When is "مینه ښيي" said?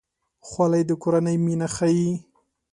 1.45-2.09